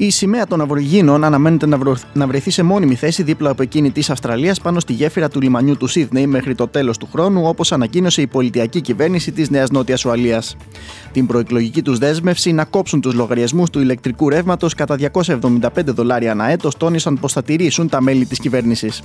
Η 0.00 0.10
σημαία 0.10 0.46
των 0.46 0.60
Αβορυγίνων 0.60 1.24
αναμένεται 1.24 1.66
να, 1.66 1.78
να 2.12 2.26
βρεθεί 2.26 2.50
σε 2.50 2.62
μόνιμη 2.62 2.94
θέση 2.94 3.22
δίπλα 3.22 3.50
από 3.50 3.62
εκείνη 3.62 3.90
της 3.90 4.10
Αυστραλίας 4.10 4.60
πάνω 4.60 4.80
στη 4.80 4.92
γέφυρα 4.92 5.28
του 5.28 5.40
λιμανιού 5.40 5.76
του 5.76 5.86
Σίδνεϊ 5.86 6.26
μέχρι 6.26 6.54
το 6.54 6.68
τέλος 6.68 6.98
του 6.98 7.08
χρόνου, 7.12 7.42
όπως 7.44 7.72
ανακοίνωσε 7.72 8.22
η 8.22 8.26
πολιτιακή 8.26 8.80
κυβέρνηση 8.80 9.32
της 9.32 9.50
Νέας 9.50 9.70
Νότιας 9.70 10.04
Ουαλίας. 10.04 10.56
Την 11.12 11.26
προεκλογική 11.26 11.82
τους 11.82 11.98
δέσμευση 11.98 12.52
να 12.52 12.64
κόψουν 12.64 13.00
τους 13.00 13.14
λογαριασμούς 13.14 13.70
του 13.70 13.80
ηλεκτρικού 13.80 14.28
ρεύματος 14.28 14.74
κατά 14.74 14.96
275 14.96 15.68
δολάρια 15.84 16.30
ανά 16.30 16.48
έτος 16.48 16.76
τόνισαν 16.76 17.18
πως 17.20 17.32
θα 17.32 17.42
τηρήσουν 17.42 17.88
τα 17.88 18.00
μέλη 18.00 18.26
της 18.26 18.38
κυβέρνησης. 18.38 19.02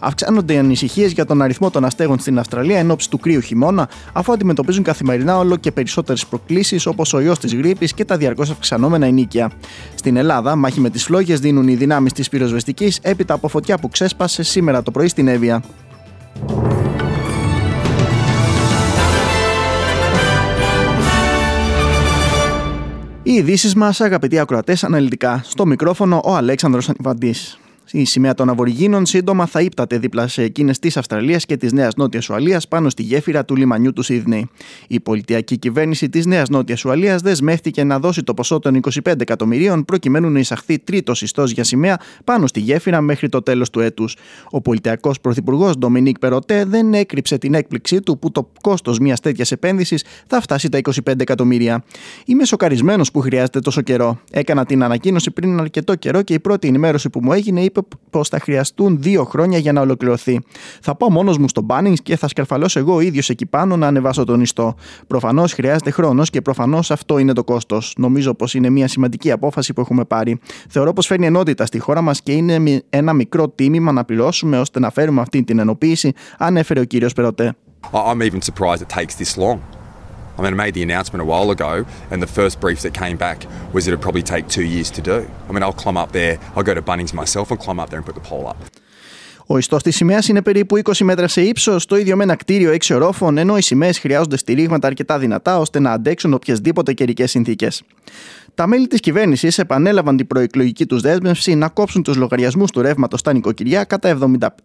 Αυξάνονται 0.00 0.52
οι 0.52 0.58
ανησυχίες 0.58 1.12
για 1.12 1.24
τον 1.24 1.42
αριθμό 1.42 1.70
των 1.70 1.84
αστέγων 1.84 2.18
στην 2.18 2.38
Αυστραλία 2.38 2.78
εν 2.78 2.90
ώψη 2.90 3.10
του 3.10 3.18
κρύου 3.18 3.40
χειμώνα, 3.40 3.88
αφού 4.12 4.32
αντιμετωπίζουν 4.32 4.82
καθημερινά 4.82 5.38
όλο 5.38 5.56
και 5.56 5.72
περισσότερες 5.72 6.26
προκλήσεις 6.26 6.86
όπως 6.86 7.12
ο 7.12 7.20
ιός 7.20 7.38
της 7.38 7.54
γρήπης 7.54 7.94
και 7.94 8.04
τα 8.04 8.16
διαρκώς 8.16 8.50
αυξανόμενα 8.50 9.06
ενίκια. 9.06 9.50
Στην 9.94 10.16
Ελλάδα, 10.16 10.32
Ελλάδα, 10.36 10.56
μάχη 10.56 10.80
με 10.80 10.90
τις 10.90 11.04
φλόγες 11.04 11.40
δίνουν 11.40 11.68
οι 11.68 11.74
δυνάμεις 11.74 12.12
της 12.12 12.28
πυροσβεστικής 12.28 12.98
έπειτα 13.02 13.34
από 13.34 13.48
φωτιά 13.48 13.78
που 13.78 13.88
ξέσπασε 13.88 14.42
σήμερα 14.42 14.82
το 14.82 14.90
πρωί 14.90 15.08
στην 15.08 15.28
Εύβοια. 15.28 15.62
Οι 23.22 23.32
ειδήσεις 23.32 23.74
μας, 23.74 24.00
αγαπητοί 24.00 24.38
ακροατές, 24.38 24.84
αναλυτικά. 24.84 25.40
Στο 25.44 25.66
μικρόφωνο 25.66 26.20
ο 26.24 26.34
Αλέξανδρος 26.34 26.88
Ανιβαντής. 26.88 27.58
Η 27.90 28.04
σημαία 28.04 28.34
των 28.34 28.48
Αβορυγίνων 28.48 29.06
σύντομα 29.06 29.46
θα 29.46 29.60
ύπταται 29.60 29.98
δίπλα 29.98 30.28
σε 30.28 30.42
εκείνες 30.42 30.78
της 30.78 30.96
Αυστραλίας 30.96 31.44
και 31.44 31.56
της 31.56 31.72
Νέας 31.72 31.94
Νότιας 31.94 32.28
Ουαλίας 32.28 32.68
πάνω 32.68 32.88
στη 32.88 33.02
γέφυρα 33.02 33.44
του 33.44 33.56
λιμανιού 33.56 33.92
του 33.92 34.02
Σίδνεϊ. 34.02 34.48
Η 34.88 35.00
πολιτιακή 35.00 35.58
κυβέρνηση 35.58 36.08
της 36.08 36.26
Νέας 36.26 36.48
Νότιας 36.48 36.84
Ουαλίας 36.84 37.22
δεσμεύτηκε 37.22 37.84
να 37.84 37.98
δώσει 37.98 38.22
το 38.22 38.34
ποσό 38.34 38.58
των 38.58 38.74
25 38.74 39.20
εκατομμυρίων 39.20 39.84
προκειμένου 39.84 40.30
να 40.30 40.38
εισαχθεί 40.38 40.78
τρίτος 40.78 41.22
ιστός 41.22 41.50
για 41.50 41.64
σημαία 41.64 42.00
πάνω 42.24 42.46
στη 42.46 42.60
γέφυρα 42.60 43.00
μέχρι 43.00 43.28
το 43.28 43.42
τέλος 43.42 43.70
του 43.70 43.80
έτους. 43.80 44.16
Ο 44.50 44.60
πολιτιακός 44.60 45.20
πρωθυπουργός 45.20 45.78
Ντομινίκ 45.78 46.18
Περοτέ 46.18 46.64
δεν 46.64 46.94
έκρυψε 46.94 47.38
την 47.38 47.54
έκπληξή 47.54 48.00
του 48.00 48.18
που 48.18 48.32
το 48.32 48.50
κόστος 48.60 48.98
μιας 48.98 49.20
τέτοιας 49.20 49.52
επένδυσης 49.52 50.04
θα 50.26 50.40
φτάσει 50.40 50.68
τα 50.68 50.78
25 50.78 51.20
εκατομμύρια. 51.20 51.84
Είμαι 52.26 52.44
σοκαρισμένος 52.44 53.10
που 53.10 53.20
χρειάζεται 53.20 53.60
τόσο 53.60 53.80
καιρό. 53.80 54.20
Έκανα 54.30 54.64
την 54.64 54.82
ανακοίνωση 54.82 55.30
πριν 55.30 55.60
αρκετό 55.60 55.94
καιρό 55.94 56.22
και 56.22 56.34
η 56.34 56.38
πρώτη 56.38 56.68
ενημέρωση 56.68 57.10
που 57.10 57.20
μου 57.22 57.32
έγινε 57.32 57.60
είπε 57.60 57.82
πως 58.10 58.28
θα 58.28 58.38
χρειαστούν 58.38 59.02
δύο 59.02 59.24
χρόνια 59.24 59.58
για 59.58 59.72
να 59.72 59.80
ολοκληρωθεί. 59.80 60.40
Θα 60.80 60.94
πάω 60.94 61.10
μόνος 61.10 61.38
μου 61.38 61.48
στο 61.48 61.66
Bunnings 61.68 62.00
και 62.02 62.16
θα 62.16 62.28
σκαρφαλώσω 62.28 62.78
εγώ 62.78 63.00
ίδιος 63.00 63.28
εκεί 63.28 63.46
πάνω 63.46 63.76
να 63.76 63.86
ανεβάσω 63.86 64.24
τον 64.24 64.40
ιστό. 64.40 64.74
Προφανώς 65.06 65.52
χρειάζεται 65.52 65.90
χρόνος 65.90 66.30
και 66.30 66.40
προφανώς 66.40 66.90
αυτό 66.90 67.18
είναι 67.18 67.32
το 67.32 67.44
κόστος. 67.44 67.94
Νομίζω 67.96 68.34
πως 68.34 68.54
είναι 68.54 68.70
μια 68.70 68.88
σημαντική 68.88 69.30
απόφαση 69.30 69.72
που 69.72 69.80
έχουμε 69.80 70.04
πάρει. 70.04 70.38
Θεωρώ 70.68 70.92
πως 70.92 71.06
φέρνει 71.06 71.26
ενότητα 71.26 71.66
στη 71.66 71.78
χώρα 71.78 72.00
μας 72.00 72.22
και 72.22 72.32
είναι 72.32 72.82
ένα 72.90 73.12
μικρό 73.12 73.48
τίμημα 73.48 73.92
να 73.92 74.04
πληρώσουμε 74.04 74.58
ώστε 74.58 74.80
να 74.80 74.90
φέρουμε 74.90 75.20
αυτή 75.20 75.44
την 75.44 75.58
ενοποίηση, 75.58 76.12
ανέφερε 76.38 76.80
ο 76.80 76.84
κύριος 76.84 77.12
Περοτέ. 77.12 77.54
I'm 77.92 78.22
even 78.22 78.40
surprised 78.40 78.82
it 78.82 78.88
takes 78.88 79.14
this 79.14 79.36
long. 79.36 79.73
I 80.36 80.42
mean, 80.42 80.52
I 80.52 80.56
made 80.64 80.74
the 80.74 80.82
announcement 80.82 81.20
a 81.22 81.28
while 81.32 81.48
ago, 81.56 81.72
and 82.10 82.18
the 82.26 82.32
first 82.40 82.54
brief 82.64 82.78
that 82.84 82.92
came 83.02 83.16
back 83.26 83.38
was 83.72 83.84
that 83.84 83.92
it'd 83.92 84.04
probably 84.06 84.26
take 84.34 84.44
two 84.48 84.66
years 84.74 84.90
to 84.96 85.02
do. 85.12 85.18
I 85.48 85.52
mean, 85.52 85.62
I'll 85.62 85.80
climb 85.84 85.98
up 86.04 86.10
there, 86.12 86.34
I'll 86.54 86.68
go 86.70 86.74
to 86.74 86.82
Bunnings 86.82 87.14
myself 87.22 87.46
and 87.52 87.58
climb 87.64 87.78
up 87.82 87.88
there 87.90 88.00
and 88.00 88.06
put 88.06 88.16
the 88.20 88.26
pole 88.30 88.46
up. 88.48 88.56
Ο 89.46 89.58
ιστό 89.58 89.76
τη 89.76 89.90
σημαία 89.90 90.22
είναι 90.28 90.42
περίπου 90.42 90.80
20 90.84 90.98
μέτρα 90.98 91.28
σε 91.28 91.40
ύψο, 91.40 91.76
το 91.86 91.96
ίδιο 91.96 92.16
με 92.16 92.22
ένα 92.22 92.34
κτίριο 92.36 92.72
6 92.72 92.94
ορόφων, 92.94 93.38
ενώ 93.38 93.56
οι 93.56 93.62
σημαίε 93.62 93.92
χρειάζονται 93.92 94.36
στηρίγματα 94.36 94.86
αρκετά 94.86 95.18
δυνατά 95.18 95.58
ώστε 95.58 95.78
να 95.78 95.92
αντέξουν 95.92 96.32
οποιασδήποτε 96.32 96.92
καιρικέ 96.92 97.26
συνθήκε. 97.26 97.68
Τα 98.56 98.66
μέλη 98.66 98.86
της 98.86 99.00
κυβέρνησης 99.00 99.58
επανέλαβαν 99.58 100.16
την 100.16 100.26
προεκλογική 100.26 100.86
τους 100.86 101.00
δέσμευση 101.00 101.54
να 101.54 101.68
κόψουν 101.68 102.02
τους 102.02 102.16
λογαριασμούς 102.16 102.70
του 102.70 102.82
ρεύματος 102.82 103.20
στα 103.20 103.32
νοικοκυριά 103.32 103.84
κατά 103.84 104.18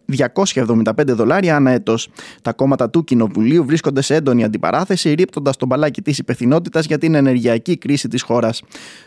275 0.06 0.92
δολάρια 1.06 1.56
ανά 1.56 1.70
έτος. 1.70 2.08
Τα 2.42 2.52
κόμματα 2.52 2.90
του 2.90 3.04
Κοινοβουλίου 3.04 3.64
βρίσκονται 3.64 4.02
σε 4.02 4.14
έντονη 4.14 4.44
αντιπαράθεση, 4.44 5.14
ρίπτοντας 5.14 5.56
τον 5.56 5.68
μπαλάκι 5.68 6.02
της 6.02 6.18
υπευθυνότητας 6.18 6.86
για 6.86 6.98
την 6.98 7.14
ενεργειακή 7.14 7.76
κρίση 7.76 8.08
της 8.08 8.22
χώρας. 8.22 8.62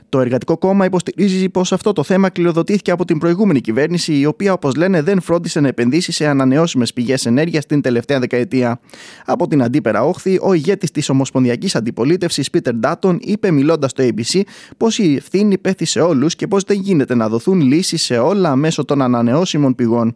Το 0.10 0.20
Εργατικό 0.20 0.58
Κόμμα 0.58 0.86
υποστηρίζει 0.86 1.50
πως 1.50 1.72
αυτό 1.74 1.94
το 1.94 2.04
θέμα 2.04 2.30
κληροδοτήθηκε 2.30 2.92
από 2.92 3.06
την 3.06 3.18
προηγούμενη 3.18 3.62
κυβέρνηση, 3.62 4.14
η 4.20 4.26
οποία, 4.26 4.54
όπως 4.54 4.76
λένε, 4.76 5.02
δεν 5.02 5.22
φρόντισε 5.22 5.60
να 5.60 5.68
επενδύσει 5.68 6.12
σε 6.12 6.28
ανανεώσιμες 6.28 6.94
πηγές 6.94 7.26
ενέργειας 7.26 7.66
την 7.66 7.82
τελευταία 7.82 8.20
δεκαετία. 8.20 8.80
Από 9.26 9.48
την 9.48 9.64
αντίπερα 9.64 10.04
όχθη, 10.04 10.40
ο 10.42 10.54
ηγέτης 10.54 10.92
της 10.92 11.10
Ομοσπονδιακής 11.10 11.76
Αντιπολίτευσης, 11.76 12.50
Πίτερ 12.50 12.74
Ντάτον, 12.74 13.18
είπε 13.22 13.52
μιλώντας 13.52 13.92
στο 13.92 14.04
ABC 14.04 14.42
πω 14.78 14.88
η 14.98 15.16
ευθύνη 15.16 15.58
πέφτει 15.58 15.86
σε 15.86 16.00
όλους 16.00 16.36
και 16.36 16.48
πω 16.48 16.58
δεν 16.68 16.80
γίνεται 16.80 17.16
να 17.16 17.30
δοθούν 17.30 17.62
λύσεις 17.62 18.02
σε 18.04 18.18
όλα 18.18 18.56
μέσω 18.56 18.86
των 18.86 19.02
ανανεώσιμων 19.02 19.76
πηγών. 19.76 20.16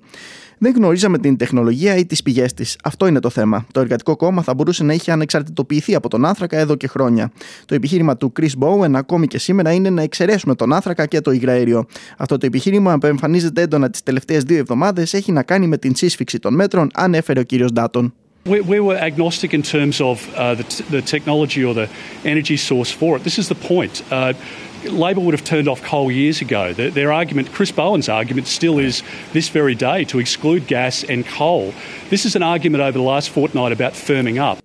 Δεν 0.60 0.74
γνωρίζαμε 0.76 1.18
την 1.18 1.38
τεχνολογία 1.38 1.96
ή 1.96 2.06
τις 2.06 2.24
πηγές 2.24 2.54
της. 2.54 2.78
Αυτό 2.84 3.08
είναι 3.08 3.20
το 3.20 3.30
θέμα. 3.30 3.66
Το 3.72 3.80
Εργατικό 3.80 4.16
Κόμμα 4.16 4.42
θα 4.42 4.54
μπορούσε 4.54 4.84
να 4.84 4.94
είχε 4.94 5.12
ανεξαρτητοποιηθεί 5.12 5.96
από 5.96 6.10
τον 6.10 6.26
άνθρακα 6.26 6.58
εδώ 6.58 6.76
και 6.76 6.88
χρόνια. 6.88 7.32
Το 7.66 7.76
επιχείρημα 7.76 8.18
του 8.18 8.32
Chris 8.40 8.52
Bowen 8.60 8.92
ακόμη 8.94 9.28
και 9.28 9.38
σήμερα 9.38 9.72
είναι 9.72 9.90
να 9.90 10.02
εξαιρέσουμε 10.02 10.56
τον 10.56 10.74
άνθρακα 10.74 11.06
και 11.06 11.22
το 11.22 11.32
υγραέριο. 11.32 11.86
Αυτό 12.18 12.38
το 12.38 12.46
επιχείρημα 12.46 12.98
που 12.98 13.06
εμφανίζεται 13.06 13.62
έντονα 13.62 13.90
τις 13.90 14.04
τελευταίες 14.04 14.44
δύο 14.44 14.58
εβδομάδες 14.58 15.14
έχει 15.14 15.32
να 15.32 15.44
κάνει 15.44 15.68
με 15.68 15.78
την 15.78 15.96
σύσφυξη 15.96 16.40
των 16.40 16.54
μέτρων, 16.54 16.90
ανέφερε 16.94 17.40
ο 17.40 17.44
κ. 17.44 17.72
Ντάτον. 17.74 18.14
We, 18.48 18.62
we 18.62 18.80
were 18.80 18.96
agnostic 18.96 19.54
in 19.54 19.62
terms 19.62 20.00
of 20.00 20.34
uh, 20.34 20.56
the, 20.56 20.64
t- 20.64 20.84
the 20.86 21.02
technology 21.02 21.64
or 21.64 21.74
the 21.74 21.90
energy 22.24 22.58
source 22.58 22.92
for 22.92 23.18
it. 23.18 23.24
This 23.24 23.38
is 23.38 23.50
the 23.50 23.56
point. 23.56 24.02
Uh, 24.12 24.34
Labor 24.86 25.20
would 25.22 25.34
have 25.34 25.44
turned 25.44 25.68
off 25.68 25.82
coal 25.82 26.12
years 26.12 26.40
ago. 26.42 26.72
Their, 26.72 26.90
their, 26.90 27.12
argument, 27.12 27.52
Chris 27.52 27.72
Bowen's 27.72 28.08
argument, 28.10 28.48
still 28.48 28.80
is 28.80 29.04
this 29.34 29.50
very 29.50 29.76
day 29.76 30.06
to 30.06 30.20
exclude 30.20 30.68
gas 30.68 31.04
and 31.04 31.26
coal. 31.26 31.74
This 32.10 32.26
is 32.26 32.36
an 32.36 32.44
argument 32.44 32.84
over 32.84 32.98
the 32.98 33.04
last 33.04 33.30
fortnight 33.30 33.72
about 33.72 33.94
firming 33.94 34.40
up. 34.40 34.60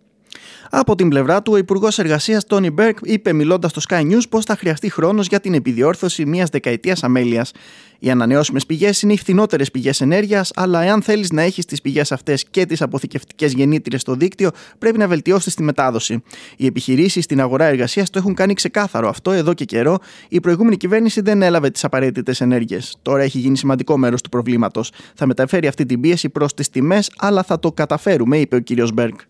Από 0.74 0.94
την 0.94 1.08
πλευρά 1.08 1.42
του, 1.42 1.52
ο 1.52 1.56
Υπουργός 1.56 1.98
Εργασίας 1.98 2.44
Τόνι 2.44 2.70
Μπέρκ 2.70 2.98
είπε 3.02 3.32
μιλώντας 3.32 3.70
στο 3.70 3.80
Sky 3.88 4.00
News 4.00 4.22
πως 4.28 4.44
θα 4.44 4.56
χρειαστεί 4.56 4.90
χρόνος 4.90 5.26
για 5.26 5.40
την 5.40 5.54
επιδιόρθωση 5.54 6.26
μιας 6.26 6.48
δεκαετίας 6.48 7.02
αμέλειας. 7.02 7.52
Οι 7.98 8.10
ανανεώσιμες 8.10 8.66
πηγές 8.66 9.02
είναι 9.02 9.12
οι 9.12 9.16
φθηνότερες 9.18 9.70
πηγές 9.70 10.00
ενέργειας, 10.00 10.50
αλλά 10.54 10.82
εάν 10.82 11.02
θέλεις 11.02 11.32
να 11.32 11.42
έχεις 11.42 11.64
τις 11.64 11.80
πηγές 11.80 12.12
αυτές 12.12 12.44
και 12.50 12.66
τις 12.66 12.82
αποθηκευτικές 12.82 13.52
γεννήτριες 13.52 14.00
στο 14.00 14.14
δίκτυο, 14.14 14.50
πρέπει 14.78 14.98
να 14.98 15.08
βελτιώσεις 15.08 15.54
τη 15.54 15.62
μετάδοση. 15.62 16.22
Οι 16.56 16.66
επιχειρήσεις 16.66 17.24
στην 17.24 17.40
αγορά 17.40 17.64
εργασίας 17.64 18.10
το 18.10 18.18
έχουν 18.18 18.34
κάνει 18.34 18.54
ξεκάθαρο 18.54 19.08
αυτό 19.08 19.30
εδώ 19.30 19.54
και 19.54 19.64
καιρό. 19.64 19.98
Η 20.28 20.40
προηγούμενη 20.40 20.76
κυβέρνηση 20.76 21.20
δεν 21.20 21.42
έλαβε 21.42 21.70
τις 21.70 21.84
απαραίτητες 21.84 22.40
ενέργειες. 22.40 22.96
Τώρα 23.02 23.22
έχει 23.22 23.38
γίνει 23.38 23.56
σημαντικό 23.56 23.98
μέρος 23.98 24.22
του 24.22 24.28
προβλήματος. 24.28 24.92
Θα 25.14 25.26
μεταφέρει 25.26 25.66
αυτή 25.66 25.86
την 25.86 26.00
πίεση 26.00 26.28
προς 26.28 26.54
τις 26.54 26.68
τιμές, 26.68 27.10
αλλά 27.18 27.42
θα 27.42 27.58
το 27.58 27.72
καταφέρουμε, 27.72 28.38
είπε 28.38 28.56
ο 28.56 28.62
κ. 28.62 28.92
Μπέρκ. 28.92 29.20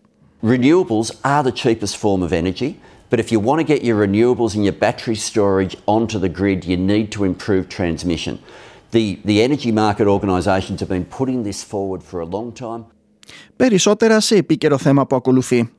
Renewables 0.42 1.08
are 1.24 1.42
the 1.42 1.52
cheapest 1.52 1.96
form 1.96 2.22
of 2.22 2.32
energy, 2.32 2.80
but 3.10 3.18
if 3.18 3.32
you 3.32 3.40
want 3.40 3.58
to 3.60 3.64
get 3.64 3.82
your 3.82 4.06
renewables 4.06 4.54
and 4.54 4.62
your 4.64 4.72
battery 4.72 5.16
storage 5.16 5.76
onto 5.86 6.18
the 6.18 6.28
grid, 6.28 6.64
you 6.64 6.76
need 6.76 7.10
to 7.12 7.24
improve 7.24 7.68
transmission. 7.68 8.38
The, 8.90 9.18
the 9.24 9.42
energy 9.42 9.72
market 9.72 10.06
organisations 10.06 10.80
have 10.80 10.88
been 10.88 11.04
putting 11.18 11.42
this 11.42 11.62
forward 11.64 12.02
for 12.02 12.20
a 12.20 12.26
long 12.26 12.52
time. 12.52 12.84
Περισσότερα 13.56 14.20
σε 14.20 14.36
επίκαιρο 14.36 14.78
θέμα 14.78 15.06
που 15.06 15.16
ακολουθεί. 15.16 15.70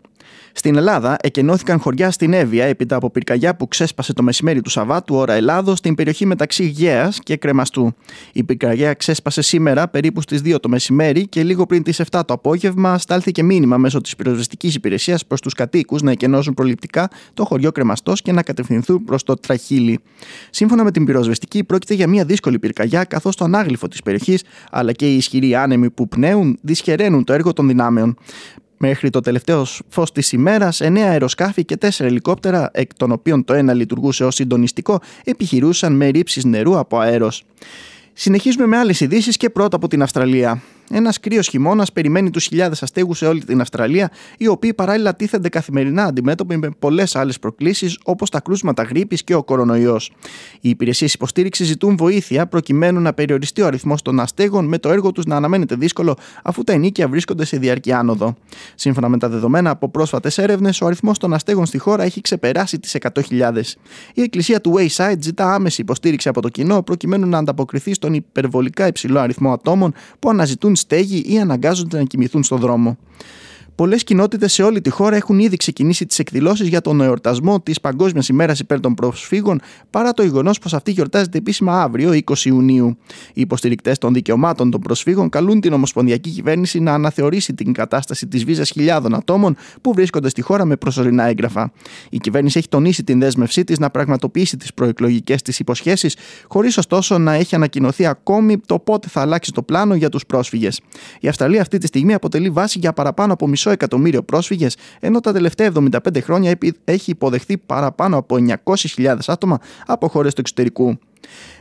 Στην 0.56 0.76
Ελλάδα, 0.76 1.16
εκενώθηκαν 1.20 1.78
χωριά 1.78 2.10
στην 2.10 2.32
Εύβοια 2.32 2.64
έπειτα 2.64 2.96
από 2.96 3.10
πυρκαγιά 3.10 3.56
που 3.56 3.68
ξέσπασε 3.68 4.12
το 4.12 4.22
μεσημέρι 4.22 4.60
του 4.60 4.70
Σαββάτου, 4.70 5.14
ώρα 5.14 5.32
Ελλάδος, 5.32 5.78
στην 5.78 5.94
περιοχή 5.94 6.26
μεταξύ 6.26 6.64
Γαία 6.64 7.12
και 7.22 7.36
Κρεμαστού. 7.36 7.94
Η 8.32 8.44
πυρκαγιά 8.44 8.94
ξέσπασε 8.94 9.42
σήμερα 9.42 9.88
περίπου 9.88 10.20
στις 10.20 10.40
2 10.44 10.60
το 10.60 10.68
μεσημέρι 10.68 11.26
και 11.26 11.42
λίγο 11.42 11.66
πριν 11.66 11.82
τις 11.82 12.00
7 12.10 12.20
το 12.26 12.34
απόγευμα 12.34 12.98
στάλθηκε 12.98 13.42
μήνυμα 13.42 13.76
μέσω 13.76 14.00
της 14.00 14.16
πυροσβεστικής 14.16 14.74
υπηρεσίας 14.74 15.26
προς 15.26 15.40
τους 15.40 15.52
κατοίκους 15.52 16.02
να 16.02 16.10
εκενώσουν 16.10 16.54
προληπτικά 16.54 17.10
το 17.34 17.44
χωριό 17.44 17.72
Κρεμαστός 17.72 18.22
και 18.22 18.32
να 18.32 18.42
κατευθυνθούν 18.42 19.04
προς 19.04 19.22
το 19.22 19.34
Τραχύλι. 19.34 19.98
Σύμφωνα 20.50 20.84
με 20.84 20.90
την 20.90 21.04
πυροσβεστική, 21.04 21.64
πρόκειται 21.64 21.94
για 21.94 22.08
μια 22.08 22.24
δύσκολη 22.24 22.58
πυρκαγιά, 22.58 23.04
καθώς 23.04 23.36
το 23.36 23.44
ανάγλυφο 23.44 23.88
της 23.88 24.02
περιοχής 24.02 24.42
αλλά 24.70 24.92
και 24.92 25.12
οι 25.12 25.16
ισχυροί 25.16 25.54
άνεμοι 25.54 25.90
που 25.90 26.08
πνέουν 26.08 26.58
δυσχεραίνουν 26.60 27.24
το 27.24 27.32
έργο 27.32 27.52
των 27.52 27.68
δυνάμεων. 27.68 28.16
Μέχρι 28.76 29.10
το 29.10 29.20
τελευταίο 29.20 29.66
φως 29.88 30.12
της 30.12 30.32
ημέρας, 30.32 30.80
εννέα 30.80 31.10
αεροσκάφη 31.10 31.64
και 31.64 31.76
τέσσερα 31.76 32.08
ελικόπτερα, 32.08 32.70
εκ 32.72 32.94
των 32.94 33.12
οποίων 33.12 33.44
το 33.44 33.54
ένα 33.54 33.72
λειτουργούσε 33.74 34.24
ως 34.24 34.34
συντονιστικό, 34.34 35.00
επιχειρούσαν 35.24 35.92
με 35.92 36.08
ρήψεις 36.08 36.44
νερού 36.44 36.78
από 36.78 36.98
αέρος. 36.98 37.44
Συνεχίζουμε 38.12 38.66
με 38.66 38.76
άλλες 38.76 39.00
ειδήσεις 39.00 39.36
και 39.36 39.50
πρώτα 39.50 39.76
από 39.76 39.88
την 39.88 40.02
Αυστραλία. 40.02 40.62
Ένας 40.90 41.20
κρύος 41.20 41.48
χειμώνας 41.48 41.92
περιμένει 41.92 42.30
τους 42.30 42.44
χιλιάδες 42.44 42.82
αστέγους 42.82 43.18
σε 43.18 43.26
όλη 43.26 43.44
την 43.44 43.60
Αυστραλία, 43.60 44.10
οι 44.38 44.46
οποίοι 44.46 44.74
παράλληλα 44.74 45.16
τίθενται 45.16 45.48
καθημερινά 45.48 46.04
αντιμέτωποι 46.04 46.56
με 46.56 46.68
πολλές 46.78 47.16
άλλες 47.16 47.38
προκλήσεις 47.38 47.98
όπως 48.04 48.30
τα 48.30 48.40
κρούσματα 48.40 48.82
γρήπης 48.82 49.24
και 49.24 49.34
ο 49.34 49.42
κορονοϊός. 49.44 50.12
Οι 50.60 50.68
υπηρεσίες 50.68 51.14
υποστήριξης 51.14 51.66
ζητούν 51.66 51.96
βοήθεια 51.96 52.46
προκειμένου 52.46 53.00
να 53.00 53.12
περιοριστεί 53.12 53.62
ο 53.62 53.66
αριθμός 53.66 54.02
των 54.02 54.20
αστέγων, 54.20 54.64
με 54.64 54.78
το 54.78 54.90
έργο 54.90 55.12
τους 55.12 55.24
να 55.24 55.36
αναμένεται 55.36 55.74
δύσκολο 55.74 56.16
αφού 56.42 56.64
τα 56.64 56.72
ενίκια 56.72 57.08
βρίσκονται 57.08 57.44
σε 57.44 57.56
διαρκή 57.56 57.92
άνοδο. 57.92 58.34
Σύμφωνα 58.74 59.08
με 59.08 59.18
τα 59.18 59.28
δεδομένα 59.28 59.70
από 59.70 59.88
πρόσφατες 59.88 60.38
έρευνες, 60.38 60.80
ο 60.80 60.86
αριθμός 60.86 61.18
των 61.18 61.34
αστέγων 61.34 61.66
στη 61.66 61.78
χώρα 61.78 62.02
έχει 62.02 62.20
ξεπεράσει 62.20 62.78
τις 62.78 62.96
100.000. 63.00 63.76
Η 64.14 64.22
εκκλησία 64.22 64.60
του 64.60 64.74
Wayside 64.76 65.18
ζητά 65.20 65.54
άμεση 65.54 65.80
υποστήριξη 65.80 66.28
από 66.28 66.40
το 66.40 66.48
κοινό 66.48 66.82
προκειμένου 66.82 67.28
να 67.28 67.38
ανταποκριθεί 67.38 67.94
στον 67.94 68.14
υπερβολικά 68.14 68.86
υψηλό 68.86 69.20
αριθμό 69.20 69.52
ατόμων 69.52 69.92
που 70.18 70.30
αναζητούν 70.30 70.73
στέγη 70.76 71.24
ή 71.26 71.38
αναγκάζονται 71.38 71.98
να 71.98 72.04
κοιμηθούν 72.04 72.42
στο 72.42 72.56
δρόμο. 72.56 72.98
Πολλές 73.74 74.04
κοινότητες 74.04 74.52
σε 74.52 74.62
όλη 74.62 74.80
τη 74.80 74.90
χώρα 74.90 75.16
έχουν 75.16 75.38
ήδη 75.38 75.56
ξεκινήσει 75.56 76.06
τις 76.06 76.18
εκδηλώσεις 76.18 76.68
για 76.68 76.80
τον 76.80 77.00
εορτασμό 77.00 77.60
της 77.60 77.80
Παγκόσμιας 77.80 78.28
ημέρας 78.28 78.58
υπέρ 78.58 78.80
των 78.80 78.94
προσφύγων, 78.94 79.60
παρά 79.90 80.12
το 80.12 80.22
γεγονός 80.22 80.58
πως 80.58 80.74
αυτή 80.74 80.90
γιορτάζεται 80.90 81.38
επίσημα 81.38 81.82
αύριο, 81.82 82.12
20 82.12 82.44
Ιουνίου. 82.44 82.96
Οι 83.34 83.40
υποστηρικτές 83.40 83.98
των 83.98 84.12
δικαιωμάτων 84.12 84.70
των 84.70 84.80
προσφύγων 84.80 85.28
καλούν 85.28 85.60
την 85.60 85.72
Ομοσπονδιακή 85.72 86.30
Κυβέρνηση 86.30 86.80
να 86.80 86.92
αναθεωρήσει 86.92 87.54
την 87.54 87.72
κατάσταση 87.72 88.26
της 88.26 88.44
βίζας 88.44 88.70
χιλιάδων 88.70 89.14
ατόμων 89.14 89.56
που 89.80 89.92
βρίσκονται 89.94 90.28
στη 90.28 90.42
χώρα 90.42 90.64
με 90.64 90.76
προσωρινά 90.76 91.24
έγγραφα. 91.24 91.72
Η 92.10 92.18
κυβέρνηση 92.18 92.58
έχει 92.58 92.68
τονίσει 92.68 93.04
την 93.04 93.20
δέσμευσή 93.20 93.64
της 93.64 93.78
να 93.78 93.90
πραγματοποιήσει 93.90 94.56
τις 94.56 94.74
προεκλογικές 94.74 95.42
της 95.42 95.58
υποσχέσεις, 95.58 96.16
χωρίς 96.48 96.76
ωστόσο 96.76 97.18
να 97.18 97.32
έχει 97.32 97.54
ανακοινωθεί 97.54 98.06
ακόμη 98.06 98.58
το 98.58 98.78
πότε 98.78 99.08
θα 99.08 99.20
αλλάξει 99.20 99.52
το 99.52 99.62
πλάνο 99.62 99.94
για 99.94 100.08
τους 100.08 100.26
πρόσφυγες. 100.26 100.80
Η 101.20 101.28
Αυστραλία 101.28 101.60
αυτή 101.60 101.78
τη 101.78 101.86
στιγμή 101.86 102.14
αποτελεί 102.14 102.50
βάση 102.50 102.78
για 102.78 102.92
παραπάνω 102.92 103.32
από 103.32 103.46
μισό 103.46 103.63
εκατομμύριο 103.70 104.22
πρόσφυγες, 104.22 104.76
ενώ 105.00 105.20
τα 105.20 105.32
τελευταία 105.32 105.72
75 105.76 106.20
χρόνια 106.20 106.58
έχει 106.84 107.10
υποδεχθεί 107.10 107.58
παραπάνω 107.58 108.16
από 108.16 108.36
900.000 108.64 109.16
άτομα 109.26 109.58
από 109.86 110.08
χώρες 110.08 110.34
του 110.34 110.40
εξωτερικού. 110.40 110.98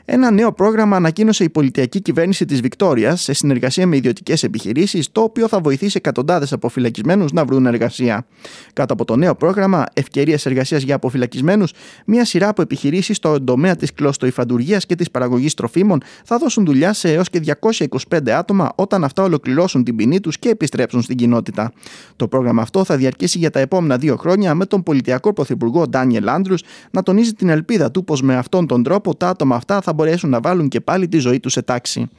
Ένα 0.06 0.32
νέο 0.32 0.54
πρόγραμμα 0.54 0.96
ανακοίνωσε 0.96 1.44
η 1.44 1.50
πολιτιακή 1.50 2.02
κυβέρνηση 2.02 2.46
της 2.46 2.62
Βικτόριας 2.62 3.22
σε 3.22 3.34
συνεργασία 3.34 3.88
με 3.88 3.96
ιδιωτικές 3.96 4.44
επιχειρήσεις, 4.44 5.12
το 5.12 5.22
οποίο 5.22 5.48
θα 5.48 5.60
βοηθήσει 5.60 5.98
εκατοντάδες 5.98 6.54
αποφυλακισμένους 6.54 7.32
να 7.32 7.46
βρουν 7.46 7.66
εργασία. 7.66 8.26
Κάτω 8.74 8.94
από 8.94 9.06
το 9.06 9.16
νέο 9.16 9.36
πρόγραμμα 9.36 9.86
Ευκαιρίες 9.94 10.46
Εργασίας 10.46 10.82
για 10.82 10.96
Αποφυλακισμένους, 10.96 11.74
μια 12.06 12.26
σειρά 12.26 12.48
από 12.48 12.62
επιχειρήσεις 12.62 13.18
στον 13.18 13.46
τομέα 13.46 13.76
της 13.76 13.94
κλωστοϊφαντουργίας 13.94 14.86
και 14.86 14.96
της 14.96 15.12
παραγωγής 15.12 15.54
τροφίμων 15.54 16.02
θα 16.24 16.38
δώσουν 16.38 16.66
δουλειά 16.66 16.94
σε 16.94 17.14
έως 17.14 17.30
και 17.30 17.40
225 18.10 18.30
άτομα 18.32 18.72
όταν 18.76 19.04
αυτά 19.04 19.24
ολοκληρώσουν 19.24 19.84
την 19.84 19.96
ποινή 19.96 20.20
τους 20.20 20.40
και 20.40 20.50
επιστρέψουν 20.50 21.02
στην 21.02 21.18
κοινότητα. 21.18 21.72
Το 22.16 22.28
πρόγραμμα 22.28 22.62
αυτό 22.62 22.84
θα 22.84 22.98
διαρκήσει 22.98 23.38
για 23.38 23.50
τα 23.50 23.60
επόμενα 23.60 23.98
δύο 23.98 24.16
χρόνια 24.16 24.56
με 24.56 24.66
τον 24.66 24.84
πολιτιακό 24.84 25.34
πρωθυπουργό 25.34 25.88
Ντάνιελ 25.88 26.30
Άντρους 26.30 26.62
να 26.92 27.04
τονίζει 27.04 27.34
την 27.34 27.50
ελπίδα 27.50 27.92
του 27.92 28.04
πως 28.04 28.22
με 28.22 28.36
αυτόν 28.36 28.68
τον 28.68 28.84
τρόπο 28.84 29.16
τα 29.16 29.28
άτομα 29.54 29.76
αυτά 29.76 29.82
θα 29.82 29.94
μπορέσουν 29.94 30.30
να 30.30 30.40
βάλουν 30.40 30.68
και 30.68 30.82
πάλι 30.82 31.08
τη 31.08 31.18
ζωή 31.18 31.40
τους 31.40 31.52
σε 31.52 31.62
τάξη. 31.62 32.10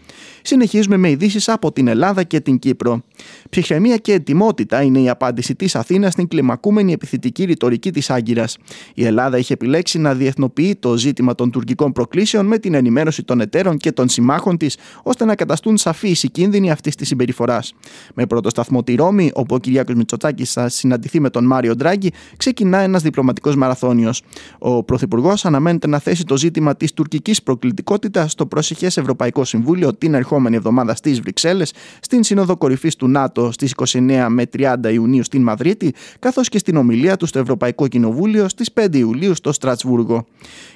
Συνεχίζουμε 0.43 0.97
με 0.97 1.11
ειδήσεις 1.11 1.49
από 1.49 1.73
την 1.73 1.89
Ελλάδα 1.89 2.23
και 2.23 2.41
την 2.41 2.59
Κύπρο. 2.59 3.03
Ψυχραιμία 3.51 3.97
και 3.97 4.13
ετοιμότητα 4.13 4.83
είναι 4.83 5.01
η 5.01 5.09
απάντηση 5.09 5.55
της 5.55 5.75
Αθήνας 5.75 6.13
στην 6.13 6.29
κλιμακούμενη 6.29 6.93
επιθετική 6.93 7.45
ρητορική 7.45 7.93
της 7.93 8.11
Άγκυρας. 8.11 8.57
Η 8.95 9.05
Ελλάδα 9.05 9.39
είχε 9.39 9.53
επιλέξει 9.53 9.99
να 9.99 10.15
διεθνοποιεί 10.15 10.77
το 10.77 10.97
ζήτημα 10.97 11.35
των 11.35 11.51
τουρκικών 11.51 11.93
προκλήσεων 11.93 12.47
με 12.47 12.59
την 12.59 12.75
ενημέρωση 12.75 13.23
των 13.23 13.41
εταίρων 13.41 13.77
και 13.77 13.93
των 13.93 14.09
συμμάχων 14.09 14.57
της, 14.57 14.77
ώστε 15.03 15.25
να 15.25 15.35
καταστούν 15.35 15.77
σαφείς 15.77 16.23
οι 16.23 16.31
κίνδυνοι 16.31 16.71
αυτής 16.71 16.95
της 16.95 17.09
συμπεριφοράς. 17.09 17.75
Με 18.15 18.27
πρώτο 18.27 18.49
σταθμό 18.49 18.83
τη 18.83 18.95
Ρώμη, 18.95 19.31
όπου 19.35 19.55
ο 19.55 19.59
Κυριάκος 19.59 19.95
Μητσοτάκης 19.95 20.53
θα 20.53 20.69
συναντηθεί 20.69 21.21
με 21.21 21.31
τον 21.31 21.45
Μάριο 21.45 21.75
Ντράγκη, 21.75 22.13
ξεκινά 22.37 22.79
ένας 22.79 23.03
διπλωματικός 23.03 23.57
μαραθώνιος. 23.57 24.23
Ο 24.59 24.83
Πρωθυπουργός 24.83 25.45
αναμένεται 25.45 25.87
να 25.87 25.99
θέσει 25.99 26.25
το 26.25 26.37
ζήτημα 26.37 26.77
της 26.77 26.93
τουρκικής 26.93 27.24
προκλητικότητας 27.43 28.33
στο 28.33 28.47
προσεχές 28.47 28.97
Ευρωπαϊκό 28.97 29.45
Συμβούλιο 29.45 29.95
την 29.95 30.15
ερχόμενη 30.15 30.57
εβδομάδα 30.57 30.95
στις 30.95 31.21
Βρυξέλλες, 31.21 31.73
στην 32.01 32.23
Σύνοδο 32.23 32.57
Κορυφής 32.57 32.97
του 32.97 33.09
ΝΑΤΟ 33.09 33.53
στις 33.53 33.75
29 33.93 34.27
με 34.29 34.47
30 34.57 34.93
Ιουνίου 34.93 35.25
στην 35.25 35.43
Μαδρίτη, 35.43 35.95
καθώς 36.19 36.49
και 36.49 36.59
στην 36.59 36.77
ομιλία 36.77 37.17
του 37.17 37.27
στο 37.27 37.39
Ευρωπαϊκό 37.39 37.89
Κοινοβούλιο 37.89 38.49
στις 38.49 38.71
5 38.73 38.97
Ιουλίου 38.97 39.35
στο 39.35 39.53
Στρατσβούργο. 39.53 40.27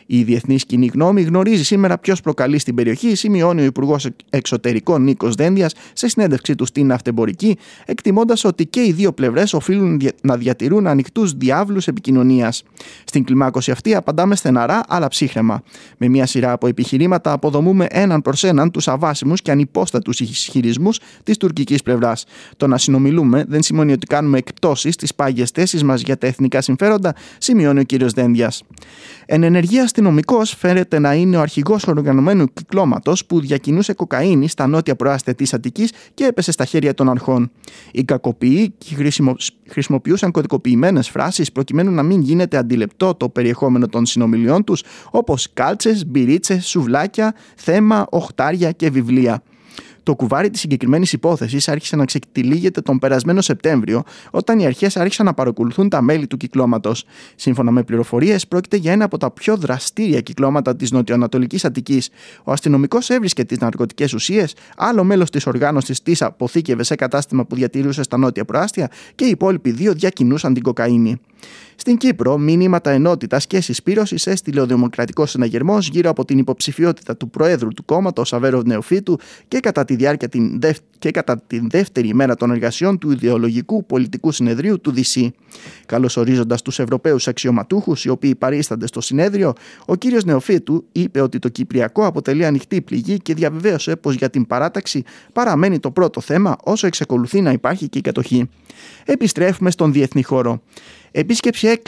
Η 0.07 0.23
διεθνής 0.23 0.65
κοινή 0.65 0.87
γνώμη 0.87 1.23
γνωρίζει 1.23 1.65
σήμερα 1.65 1.99
ποιος 1.99 2.21
προκαλεί 2.21 2.59
στην 2.59 2.75
περιοχή, 2.75 3.15
σημειώνει 3.15 3.61
ο 3.61 3.65
Υπουργός 3.65 4.09
Εξωτερικών 4.31 5.03
Νίκος 5.03 5.35
Δένδιας 5.35 5.75
σε 5.93 6.09
συνέντευξή 6.09 6.55
του 6.55 6.65
στην 6.65 6.93
Αυτεμπορική, 6.93 7.57
εκτιμώντας 7.85 8.45
ότι 8.45 8.67
και 8.67 8.85
οι 8.85 8.93
δύο 8.93 9.13
πλευρές 9.13 9.53
οφείλουν 9.53 10.01
να 10.23 10.37
διατηρούν 10.37 10.87
ανοιχτούς 10.87 11.33
διάβλους 11.33 11.87
επικοινωνίας. 11.89 12.63
Στην 13.05 13.25
κλιμάκωση 13.25 13.71
αυτή 13.71 13.95
απαντάμε 13.95 14.37
στεναρά 14.37 14.81
αλλά 14.89 15.09
ψύχρεμα. 15.09 15.63
Με 15.97 16.09
μια 16.09 16.27
σειρά 16.39 16.53
από 16.53 16.67
επιχειρήματα 16.67 17.33
αποδομούμε 17.33 17.87
έναν 17.91 18.23
προς 18.23 18.45
έναν 18.45 18.71
τους 18.71 18.89
αβάσιμους 18.89 19.43
και 19.43 19.51
ανυπόστατους 19.51 20.21
ισχυρισμούς 20.21 21.01
της 21.23 21.37
τουρκικής 21.37 21.83
πλευράς. 21.83 22.25
Το 22.57 22.67
να 22.67 22.79
συνομιλούμε 22.79 23.45
δεν 23.49 23.63
σημαίνει 23.63 23.93
ότι 23.93 24.07
κάνουμε 24.07 24.39
εκπτώσεις 24.39 24.95
στις 24.95 25.15
πάγιες 25.15 25.51
θέσεις 25.51 25.83
μας 25.83 26.01
για 26.01 26.19
τα 26.19 26.27
εθνικά 26.27 26.61
συμφέροντα, 26.61 27.15
σημειώνει 27.39 27.81
ο 27.81 27.85
κ. 27.85 28.05
Δένδιας. 28.15 28.63
Εν 29.27 29.43
ενεργεία 29.43 29.83
αστυνομικός 29.83 30.55
φέρεται 30.59 30.99
να 30.99 31.15
είναι 31.15 31.37
ο 31.37 31.41
αρχηγός 31.41 31.87
οργανωμένου 31.87 32.53
κυκλώματος 32.53 33.27
που 33.27 33.41
διακινούσε 33.41 33.93
κοκαίνη 33.93 34.49
στα 34.49 34.67
νότια 34.67 34.97
προάστια 34.97 35.35
της 35.35 35.55
Αττικής 35.55 35.93
και 36.15 36.25
έπεσε 36.25 36.53
στα 36.53 36.65
χέρια 36.65 36.95
των 36.95 37.11
αρχών. 37.11 37.51
Οι 37.93 38.05
κακοποιοί 38.05 38.75
χρησιμοποιούσαν 39.71 40.31
κωδικοποιημένες 40.31 41.09
φράσεις 41.09 41.53
προκειμένου 41.53 41.91
να 41.91 42.03
μην 42.03 42.21
γίνεται 42.21 42.57
αντιλεπτό 42.57 43.15
το 43.15 43.29
περιεχόμενο 43.29 43.87
των 43.87 44.07
συνομιλιών 44.07 44.65
τους, 44.65 44.83
όπως 45.11 45.49
κάλτσες, 45.53 46.07
μπυρίτσε, 46.07 46.61
σουβλάκια, 46.61 47.35
θέμα, 47.57 48.07
οχτάρια 48.11 48.73
και 48.73 48.91
βιβλία. 48.91 49.43
Το 50.09 50.15
κουβάρι 50.15 50.51
της 50.51 50.61
συγκεκριμένης 50.61 51.13
υπόθεσης 51.13 51.69
άρχισε 51.69 51.97
να 51.97 52.05
ξετυλίγεται 52.05 52.81
τον 52.81 52.99
περασμένο 52.99 53.41
Σεπτέμβριο, 53.41 54.03
όταν 54.31 54.59
οι 54.59 54.67
αρχές 54.67 54.97
άρχισαν 54.97 55.27
να 55.27 55.35
παρακολουθούν 55.35 55.89
τα 55.89 56.03
μέλη 56.03 56.27
του 56.27 56.37
κυκλώματος. 56.37 57.05
Σύμφωνα 57.35 57.71
με 57.71 57.83
πληροφορίες, 57.83 58.47
πρόκειται 58.47 58.77
για 58.77 58.93
ένα 58.93 59.05
από 59.05 59.19
τα 59.19 59.31
πιο 59.31 59.57
δραστήρια 59.57 60.21
κυκλώματα 60.21 60.77
της 60.77 60.91
νοτιοανατολικής 60.91 61.65
Αττικής. 61.65 62.09
Ο 62.45 62.53
αστυνομικός 62.53 63.11
έβρισκε 63.11 63.45
τις 63.45 63.59
ναρκωτικές 63.59 64.13
ουσίες, 64.13 64.55
άλλο 64.77 65.05
μέλος 65.05 65.31
της 65.31 65.47
οργάνωσης 65.47 66.03
της 66.03 66.23
αποθήκευε 66.23 66.83
σε 66.83 66.95
κατάστημα 66.95 67.45
που 67.45 67.55
διατηρούσε 67.55 68.03
στα 68.03 68.17
νότια 68.17 68.45
προάστια 68.45 68.91
και 69.15 69.25
οι 69.25 69.29
υπόλοιποι 69.29 69.71
δύο 69.71 69.93
διακινούσαν 69.93 70.55
την 70.55 70.63
κοκαίνη. 70.63 71.21
Στην 71.89 72.01
Κύπρο, 72.01 72.39
μηνύματα 72.39 72.91
ενότητας 72.91 73.47
και 73.47 73.61
συσπήρωσης 73.61 74.27
έστειλε 74.27 74.61
ο 74.61 74.67
Δημοκρατικός 74.67 75.31
Συναγερμός 75.31 75.89
γύρω 75.89 76.11
από 76.11 76.25
την 76.25 76.39
υποψηφιότητα 76.39 77.17
του 77.17 77.31
Προέδρου 77.31 77.69
του 77.69 77.85
κόμματος 77.85 78.33
Αβέροβ 78.33 78.65
Νεοφίτου 78.67 79.19
και 79.49 79.61
κατά 79.61 79.85
τη 79.85 79.97
διάρκεια 79.97 80.29
την 80.29 80.61
και 80.99 81.11
κατά 81.11 81.43
τη 81.47 81.61
δεύτερη 81.69 82.09
ημέρα 82.09 82.35
των 82.35 82.51
εργασιών 82.51 82.99
του 82.99 83.11
Ιδεολογικού 83.11 83.85
Πολιτικού 83.87 84.33
Συνεδρίου 84.33 84.81
του 84.81 84.93
ΔΣ. 84.93 85.17
Καλωσορίζοντας 85.87 86.63
τους 86.63 86.79
Ευρωπαίους 86.79 87.29
αξιωματούχους, 87.29 88.05
οι 88.05 88.09
οποίοι 88.09 88.35
παρίστανται 88.35 88.87
στο 88.87 89.01
συνέδριο, 89.01 89.53
ο 89.87 89.97
κ. 89.97 90.05
Νεοφίτου 90.25 90.85
είπε 90.93 91.21
ότι 91.21 91.39
το 91.39 91.49
Κυπριακό 91.49 92.07
αποτελεί 92.07 92.45
ανοιχτή 92.45 92.81
πληγή 92.83 93.19
και 93.19 93.35
διαβεβαίωσε 93.35 93.97
πως 93.97 94.15
για 94.15 94.31
την 94.31 94.47
παράταξη 94.47 95.05
παραμένει 95.33 95.79
το 95.79 95.91
πρώτο 95.91 96.21
θέμα 96.21 96.57
όσο 96.65 96.87
εξακολουθεί 96.87 97.41
να 97.41 97.53
υπάρχει 97.53 97.89
και 97.89 97.99
η 97.99 98.01
κατοχή. 98.01 98.49
Επιστρέφουμε 99.05 99.71
στον 99.71 99.93
διεθνή 99.93 100.23
χώρο. 100.23 100.63
Επίσκεψη 101.11 101.81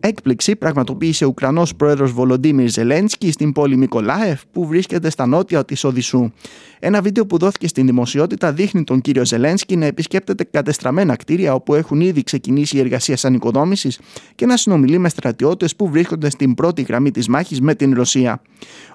έκπληξη 0.00 0.56
πραγματοποίησε 0.56 1.24
ο 1.24 1.28
Ουκρανός 1.28 1.74
πρόεδρος 1.74 2.12
Βολοντίμιρ 2.12 2.68
Ζελένσκι 2.68 3.32
στην 3.32 3.52
πόλη 3.52 3.76
Μικολάεφ 3.76 4.42
που 4.52 4.66
βρίσκεται 4.66 5.10
στα 5.10 5.26
νότια 5.26 5.64
της 5.64 5.84
Οδυσσού. 5.84 6.30
Ένα 6.78 7.00
βίντεο 7.00 7.26
που 7.26 7.38
δόθηκε 7.38 7.68
στην 7.68 7.86
δημοσιότητα 7.86 8.52
δείχνει 8.52 8.84
τον 8.84 9.00
κύριο 9.00 9.24
Ζελένσκι 9.24 9.76
να 9.76 9.86
επισκέπτεται 9.86 10.44
κατεστραμμένα 10.44 11.16
κτίρια 11.16 11.54
όπου 11.54 11.74
έχουν 11.74 12.00
ήδη 12.00 12.22
ξεκινήσει 12.22 12.76
οι 12.76 12.80
εργασίες 12.80 13.24
ανοικοδόμησης 13.24 14.00
και 14.34 14.46
να 14.46 14.56
συνομιλεί 14.56 14.98
με 14.98 15.08
στρατιώτες 15.08 15.76
που 15.76 15.88
βρίσκονται 15.88 16.30
στην 16.30 16.54
πρώτη 16.54 16.82
γραμμή 16.82 17.10
της 17.10 17.28
μάχης 17.28 17.60
με 17.60 17.74
την 17.74 17.94
Ρωσία. 17.94 18.42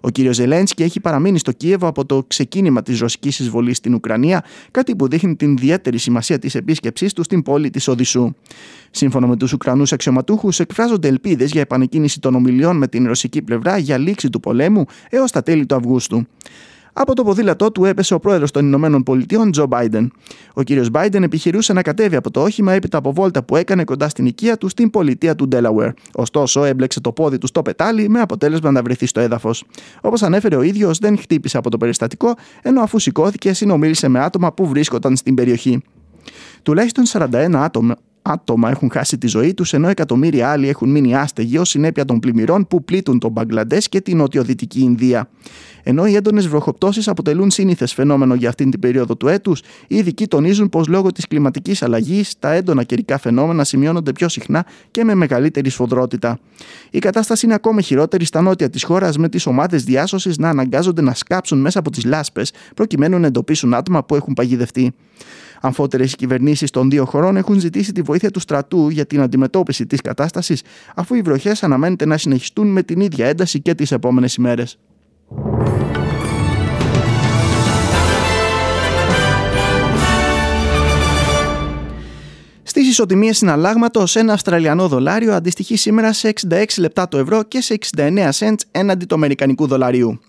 Ο 0.02 0.10
κύριος 0.10 0.36
Ζελένσκι 0.36 0.84
έχει 0.84 1.00
παραμείνει 1.00 1.40
στο 1.40 1.52
Κίεβο 1.52 1.88
από 1.88 2.06
το 2.06 2.24
ξεκίνημα 2.28 2.82
της 2.82 3.00
ρωσικής 3.00 3.40
εισβολής 3.40 3.78
στην 3.78 3.94
Ουκρανία, 3.94 4.44
κάτι 4.72 4.96
που 4.96 5.08
δείχνει 5.08 5.36
την 5.36 5.52
ιδιαίτερη 5.52 5.98
σημασία 5.98 6.40
της 6.40 6.56
επίσκεψής 6.56 7.13
του 7.13 7.24
στην 7.24 7.42
πόλη 7.42 7.70
της 7.70 7.88
Οδυσσού. 7.88 8.34
Σύμφωνα 8.96 9.28
με 9.28 9.38
τους 9.38 9.54
Ουκρανούς 9.54 9.92
αξιωματούχους, 9.92 10.60
εκφράζονται 10.60 11.08
ελπίδες 11.08 11.52
για 11.52 11.62
επανεκκίνηση 11.62 12.20
των 12.20 12.36
ομιλιών 12.36 12.78
με 12.78 12.88
την 12.88 13.08
ρωσική 13.08 13.42
πλευρά 13.42 13.78
για 13.78 13.98
λήξη 13.98 14.30
του 14.30 14.40
πολέμου 14.40 14.86
έως 15.10 15.32
τα 15.32 15.42
τέλη 15.42 15.66
του 15.66 15.76
Αυγούστου. 15.76 16.26
Από 16.94 17.16
το 17.16 17.24
ποδήλατό 17.24 17.72
του 17.72 17.86
έπεσε 17.86 18.14
ο 18.14 18.20
πρόεδρος 18.20 18.52
των 18.52 18.66
Ηνωμένων 18.66 19.04
Πολιτειών, 19.04 19.52
Τζο 19.52 19.66
Μπάιντεν. 19.66 20.12
Ο 20.54 20.64
κύριος 20.64 20.90
Μπάιντεν 20.90 21.24
επιχειρούσε 21.24 21.74
να 21.74 21.82
κατέβει 21.82 22.16
από 22.16 22.32
το 22.32 22.42
όχημα 22.42 22.74
έπειτα 22.74 22.98
από 22.98 23.14
βόλτα 23.14 23.44
που 23.44 23.56
έκανε 23.56 23.84
κοντά 23.84 24.10
στην 24.10 24.26
οικία 24.26 24.58
του 24.58 24.70
στην 24.70 24.90
πολιτεία 24.90 25.36
του 25.36 25.48
Ντέλαουερ. 25.48 25.90
Ωστόσο, 26.16 26.64
έμπλεξε 26.64 27.02
το 27.02 27.12
πόδι 27.12 27.38
του 27.38 27.48
στο 27.48 27.62
πετάλι 27.62 28.10
με 28.10 28.20
αποτέλεσμα 28.20 28.72
να 28.72 28.82
βρεθεί 28.82 29.06
στο 29.06 29.20
έδαφος. 29.20 29.64
Όπως 30.02 30.24
ανέφερε 30.24 30.56
ο 30.56 30.62
ίδιος, 30.62 30.98
δεν 30.98 31.18
χτύπησε 31.18 31.58
από 31.58 31.70
το 31.70 31.78
περιστατικό, 31.78 32.34
ενώ 32.62 32.82
αφού 32.82 33.00
σηκώθηκε, 33.00 33.54
συνομίλησε 33.54 34.08
με 34.08 34.20
άτομα 34.20 34.54
που 34.54 34.68
βρίσκονταν 34.68 35.16
στην 35.16 35.36
περιοχή. 35.36 35.82
Τουλάχιστον 36.64 37.04
41 37.08 37.54
άτομα, 37.54 37.96
άτομα 38.24 38.70
έχουν 38.70 38.92
χάσει 38.92 39.18
τη 39.18 39.27
ζωή 39.27 39.53
τους, 39.53 39.74
ενώ 39.74 39.88
εκατομμύρια 39.88 40.50
άλλοι 40.50 40.70
έχουν 40.70 40.89
μείνει 40.89 41.15
άστεγοι 41.15 41.58
ως 41.58 41.70
συνέπεια 41.70 42.06
των 42.06 42.20
πλημμυρών 42.20 42.68
που 42.68 42.84
πλήττουν 42.84 43.20
τον 43.20 43.32
Μπαγκλαντές 43.32 43.89
και 43.89 44.01
την 44.01 44.18
νοτιοδυτική 44.18 44.80
Ινδία. 44.80 45.30
Ενώ 45.84 46.06
οι 46.06 46.15
έντονες 46.15 46.48
βροχοπτώσεις 46.48 47.08
αποτελούν 47.08 47.51
σύνηθες 47.51 47.94
φαινόμενο 47.94 48.34
για 48.34 48.50
αυτήν 48.50 48.72
την 48.72 48.80
περίοδο 48.80 49.15
του 49.15 49.27
έτους, 49.27 49.62
οι 49.88 49.96
ειδικοί 49.96 50.27
τονίζουν 50.27 50.70
πως 50.70 50.88
λόγω 50.88 51.12
της 51.12 51.27
κλιματικής 51.27 51.84
αλλαγής 51.84 52.39
τα 52.39 52.51
έντονα 52.51 52.84
καιρικά 52.84 53.18
φαινόμενα 53.18 53.63
σημειώνονται 53.63 54.12
πιο 54.12 54.30
συχνά 54.30 54.65
και 54.92 55.03
με 55.03 55.15
μεγαλύτερη 55.15 55.70
σφοδρότητα. 55.70 56.39
Η 56.89 57.00
κατάσταση 57.00 57.46
είναι 57.46 57.56
ακόμη 57.56 57.82
χειρότερη 57.84 58.25
στα 58.25 58.42
νότια 58.42 58.70
της 58.70 58.84
χώρας, 58.84 59.18
με 59.18 59.30
τις 59.30 59.46
ομάδες 59.46 59.84
διάσωσης 59.84 60.38
να 60.38 60.50
αναγκάζονται 60.50 61.01
να 61.01 61.13
σκάψουν 61.13 61.60
μέσα 61.60 61.80
από 61.80 61.92
τις 61.92 62.03
λάσπες 62.03 62.51
προκειμένου 62.75 63.20
να 63.20 63.27
εντοπίσουν 63.27 63.74
άτομα 63.74 64.03
που 64.03 64.15
έχουν 64.15 64.34
παγιδευτεί. 64.34 64.94
Αμφότερες 65.65 66.15
κυβερνήσεις 66.15 66.72
των 66.72 66.89
δύο 66.89 67.05
χωρών 67.05 67.38
έχουν 67.38 67.60
ζητήσει 67.60 67.91
τη 67.91 68.01
βοήθεια 68.01 68.32
του 68.32 68.39
στρατού 68.39 68.89
για 68.89 69.05
την 69.05 69.22
αντιμετώπιση 69.22 69.86
της 69.86 70.01
κατάστασης, 70.01 70.62
αφού 70.96 71.15
οι 71.15 71.22
βροχές 71.22 71.63
αναμένεται 71.63 72.05
να 72.05 72.17
συνεχιστούν 72.17 72.67
με 72.67 72.84
την 72.84 73.00
ίδια 73.00 73.27
ένταση 73.27 73.62
και 73.62 73.75
τις 73.75 73.91
επόμενες 73.91 74.36
ημέρες. 74.36 74.77
Στις 82.63 82.88
ισοτιμίες 82.88 83.38
συναλλάγματος, 83.38 84.15
ένα 84.15 84.34
Αυστραλιανό 84.34 84.88
δολάριο 84.88 85.34
αντιστοιχεί 85.34 85.75
σήμερα 85.75 86.13
σε 86.13 86.34
66 86.50 86.63
λεπτά 86.77 87.08
το 87.08 87.17
ευρώ 87.17 87.43
και 87.43 87.62
σε 87.62 87.74
69 87.74 88.29
cents 88.39 88.55
έναντι 88.72 89.05
του 89.05 89.15
Αμερικανικού 89.15 89.67
δολαρίου. 89.67 90.20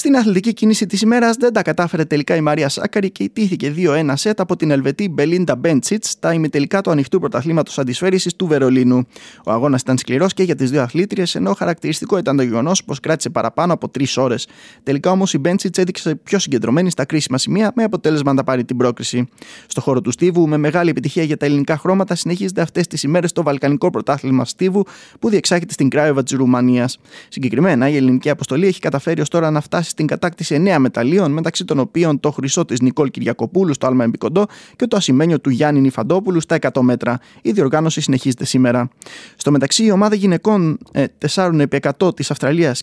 Στην 0.00 0.16
αθλητική 0.16 0.52
κίνηση 0.52 0.86
της 0.86 1.00
ημέρας 1.00 1.36
δεν 1.36 1.52
τα 1.52 1.62
κατάφερε 1.62 2.04
τελικά 2.04 2.36
η 2.36 2.40
Μαρία 2.40 2.68
Σάκκαρη 2.68 3.10
και 3.10 3.22
ηττήθηκε 3.22 3.74
2-1 3.76 4.12
σετ 4.14 4.40
από 4.40 4.56
την 4.56 4.70
Ελβετή 4.70 5.08
Μπελίντα 5.08 5.56
Μπέντσιτς 5.56 6.10
στα 6.10 6.32
ημιτελικά 6.32 6.80
του 6.80 6.90
ανοιχτού 6.90 7.18
πρωταθλήματος 7.18 7.78
αντισφαίρισης 7.78 8.36
του 8.36 8.46
Βερολίνου. 8.46 9.06
Ο 9.44 9.50
αγώνας 9.50 9.80
ήταν 9.80 9.98
σκληρός 9.98 10.34
και 10.34 10.42
για 10.42 10.54
τις 10.54 10.70
δύο 10.70 10.82
αθλήτριες, 10.82 11.34
ενώ 11.34 11.52
χαρακτηριστικό 11.52 12.18
ήταν 12.18 12.36
το 12.36 12.42
γεγονός 12.42 12.84
πως 12.84 13.00
κράτησε 13.00 13.30
παραπάνω 13.30 13.72
από 13.72 13.88
τρεις 13.88 14.16
ώρες. 14.16 14.46
Τελικά 14.82 15.10
όμως 15.10 15.34
η 15.34 15.38
Μπέντσιτς 15.38 15.78
έδειξε 15.78 16.14
πιο 16.14 16.38
συγκεντρωμένη 16.38 16.90
στα 16.90 17.04
κρίσιμα 17.04 17.38
σημεία 17.38 17.72
με 17.74 17.82
αποτέλεσμα 17.82 18.32
να 18.32 18.44
πάρει 18.44 18.64
την 18.64 18.76
πρόκριση. 18.76 19.28
Στο 19.66 19.80
χώρο 19.80 20.00
του 20.00 20.10
Στίβου, 20.10 20.48
με 20.48 20.56
μεγάλη 20.56 20.90
επιτυχία 20.90 21.22
για 21.22 21.36
τα 21.36 21.46
ελληνικά 21.46 21.76
χρώματα, 21.76 22.14
συνεχίζεται 22.14 22.60
αυτές 22.60 22.86
τις 22.86 23.02
ημέρες 23.02 23.32
το 23.32 23.42
Βαλκανικό 23.42 23.90
Πρωτάθλημα 23.90 24.44
Στίβου 24.44 24.84
που 25.18 25.28
διεξάγεται 25.30 25.72
στην 25.72 25.88
Κράιοβα 25.88 26.22
της 26.22 26.32
Ρουμανίας. 26.32 26.98
Συγκεκριμένα, 27.28 27.88
η 27.88 27.96
ελληνική 27.96 28.30
αποστολή 28.30 28.66
έχει 28.66 28.80
καταφέρει 28.80 29.20
ως 29.20 29.28
τώρα 29.28 29.50
να 29.50 29.60
φτάσει 29.60 29.88
στην 29.90 30.06
κατάκτηση 30.06 30.62
9 30.66 30.76
μεταλλίων, 30.78 31.32
μεταξύ 31.32 31.64
των 31.64 31.78
οποίων 31.78 32.20
το 32.20 32.30
χρυσό 32.30 32.64
της 32.64 32.80
Νικόλ 32.80 33.10
Κυριακοπούλου 33.10 33.74
στο 33.74 33.86
Άλμα 33.86 34.04
Εμπικοντό 34.04 34.46
και 34.76 34.86
το 34.86 34.96
ασημένιο 34.96 35.40
του 35.40 35.50
Γιάννη 35.50 35.80
Νιφαντόπουλου 35.80 36.40
στα 36.40 36.58
100 36.60 36.80
μέτρα. 36.80 37.18
Η 37.42 37.50
διοργάνωση 37.50 38.00
συνεχίζεται 38.00 38.44
σήμερα. 38.44 38.90
Στο 39.36 39.50
μεταξύ, 39.50 39.84
η 39.84 39.90
ομάδα 39.90 40.14
γυναικών 40.14 40.78
4x100 41.18 42.16
της 42.16 42.30
Αυστραλίας 42.30 42.82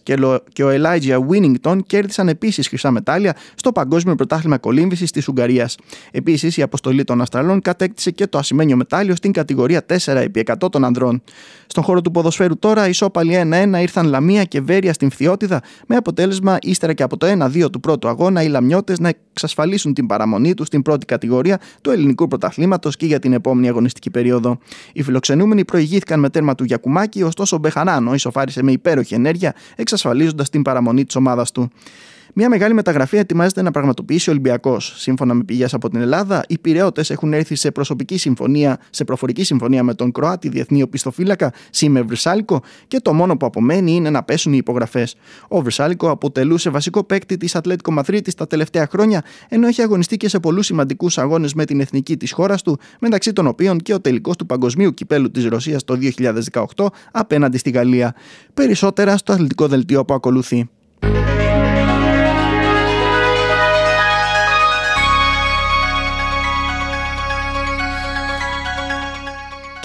και 0.54 0.64
ο 0.64 0.70
Elijah 0.70 1.20
Winnington 1.30 1.78
κέρδισαν 1.88 2.28
επίσης 2.28 2.68
χρυσά 2.68 2.92
μετάλλια 2.92 3.36
στο 3.56 3.72
Παγκόσμιο 3.72 4.16
Πρωτάθλημα 4.16 4.58
Κολύμβησης 4.58 5.12
της 5.12 5.28
Ουγγαρίας. 5.28 5.78
Επίσης, 6.12 6.58
η 6.58 6.62
αποστολή 6.62 7.04
των 7.04 7.22
Αυστραλών 7.22 7.62
κατέκτησε 7.62 8.12
και 8.12 8.28
το 8.28 8.38
ασημένιο 8.38 8.76
μετάλλιο 8.76 9.16
στην 9.16 9.32
κατηγορία 9.32 9.86
4x100 9.86 10.70
των 10.72 10.84
ανδρών. 10.84 11.22
Στον 11.68 11.84
χώρο 11.84 12.02
του 12.02 12.12
ποδοσφαίρου 12.12 12.60
τώρα, 12.60 12.88
ισόπαλοι 12.88 13.36
1-1 13.36 13.82
ήρθαν 13.82 14.06
Λαμία 14.06 14.44
και 14.44 14.62
Βέρεια 14.62 14.94
στην 14.94 15.10
Φθιώτιδα 15.10 15.62
με 15.88 15.96
αποτέλεσμα 15.96 16.58
ύστερα 16.89 16.94
και 16.94 17.03
από 17.03 17.17
το 17.17 17.46
1-2 17.65 17.72
του 17.72 17.79
πρώτου 17.79 18.08
αγώνα 18.08 18.44
οι 18.44 18.48
Λαμιώτες 18.48 19.00
να 19.00 19.13
εξασφαλίσουν 19.34 19.94
την 19.94 20.06
παραμονή 20.06 20.53
τους 20.53 20.67
στην 20.67 20.82
πρώτη 20.82 21.06
κατηγορία 21.06 21.60
του 21.82 21.91
ελληνικού 21.91 22.27
πρωταθλήματος 22.27 22.96
και 22.96 23.06
για 23.06 23.20
την 23.20 23.34
επόμενη 23.34 23.67
αγωνιστική 23.67 24.10
περίοδο. 24.10 24.58
Οι 24.94 25.03
φιλοξενούμενοι 25.03 25.65
προηγήθηκαν 25.65 26.20
με 26.20 26.29
τέρμα 26.29 26.56
του 26.56 26.63
Γιακουμάκη, 26.63 27.24
ωστόσο 27.24 27.56
ο 27.56 27.60
Μπεχανάνο 27.60 28.13
ισοφάρισε 28.13 28.63
με 28.63 28.72
υπέροχη 28.72 29.13
ενέργεια, 29.13 29.53
εξασφαλίζοντας 29.75 30.50
την 30.50 30.62
παραμονή 30.62 31.06
της 31.06 31.15
ομάδας 31.15 31.51
του. 31.51 31.72
Μια 32.39 32.50
μεγάλη 32.50 32.74
μεταγραφή 32.74 33.17
ετοιμάζεται 33.17 33.62
να 33.62 33.72
πραγματοποιήσει 33.72 34.29
ο 34.29 34.32
Ολυμπιακός. 34.32 34.94
Σύμφωνα 34.98 35.34
με 35.34 35.44
πηγές 35.44 35.74
από 35.74 35.89
την 35.89 36.01
Ελλάδα, 36.01 36.44
οι 36.48 36.58
πυρεώτε 36.58 37.03
έχουν 37.08 37.34
έρθει 37.34 37.56
σε 37.56 37.72
προσωπική 37.72 38.17
συμφωνία, 38.17 38.79
σε 38.89 39.03
προφορική 39.03 39.44
συμφωνία 39.44 39.84
με 39.84 39.94
τον 39.94 40.12
Κροάτι 40.12 40.50
διεθνή 40.50 40.82
οπισθοφύλακα 40.82 41.53
Σίμε 41.70 42.01
Βρυσάλικο 42.01 42.62
και 42.88 43.00
το 43.00 43.13
μόνο 43.13 43.38
που 43.38 43.46
απομένει 43.46 43.91
είναι 43.91 44.10
να 44.10 44.24
πέσουν 44.24 44.53
οι 44.53 44.58
υπογραφές. 44.58 45.15
Ο 45.48 45.62
Βρυσάλικο 45.62 46.10
αποτελούσε 46.10 46.70
βασικό 46.70 47.03
παίκτη 47.03 47.38
της 47.38 47.56
Ατλέτικο 47.56 47.91
Μαθρίτη 47.91 48.36
τα 48.36 48.48
τελευταία 48.48 48.88
χρόνια, 48.91 49.24
ενώ 49.50 49.67
έχει 49.67 49.82
αγωνιστεί 49.82 50.17
και 50.17 50.29
σε 50.29 50.39
πολλούς 50.39 50.65
σημαντικούς 50.65 51.17
αγώνες 51.17 51.53
με 51.53 51.65
την 51.65 51.79
εθνική 51.79 52.17
της 52.17 52.32
χώρας 52.32 52.62
του, 52.62 52.79
μεταξύ 53.00 53.34
των 53.34 53.48
οποίων 53.48 53.77
και 53.77 53.94
ο 53.94 54.01
τελικός 54.01 54.36
του 54.36 54.46
Παγκοσμίου 54.46 54.94
Κυπέλου 54.94 55.32
της 55.32 55.46
Ρωσίας 55.46 55.84
το 55.84 55.98
2018 56.75 56.88
απέναντι 57.12 57.58
στη 57.58 57.70
Γαλλία. 57.70 58.15
Περισσότερα 58.53 59.17
στο 59.17 59.34
αθλητικό 59.34 59.67
δελτίο 59.67 60.06
που 60.06 60.13
ακολουθεί. 60.13 60.70